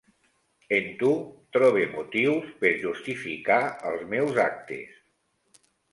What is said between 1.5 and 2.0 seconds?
trobe